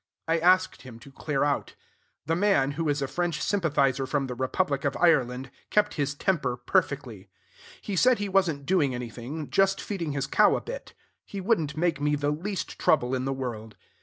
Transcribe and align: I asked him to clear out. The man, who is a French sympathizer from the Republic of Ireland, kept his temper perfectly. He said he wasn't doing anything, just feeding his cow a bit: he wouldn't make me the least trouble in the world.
I 0.27 0.39
asked 0.39 0.81
him 0.81 0.97
to 0.97 1.11
clear 1.11 1.43
out. 1.43 1.75
The 2.25 2.35
man, 2.35 2.71
who 2.71 2.89
is 2.89 3.03
a 3.03 3.07
French 3.07 3.39
sympathizer 3.39 4.07
from 4.07 4.25
the 4.25 4.33
Republic 4.33 4.83
of 4.83 4.97
Ireland, 4.97 5.51
kept 5.69 5.93
his 5.93 6.15
temper 6.15 6.57
perfectly. 6.57 7.29
He 7.83 7.95
said 7.95 8.17
he 8.17 8.27
wasn't 8.27 8.65
doing 8.65 8.95
anything, 8.95 9.51
just 9.51 9.79
feeding 9.79 10.13
his 10.13 10.25
cow 10.25 10.55
a 10.55 10.61
bit: 10.61 10.95
he 11.23 11.39
wouldn't 11.39 11.77
make 11.77 12.01
me 12.01 12.15
the 12.15 12.31
least 12.31 12.79
trouble 12.79 13.13
in 13.13 13.25
the 13.25 13.31
world. 13.33 13.75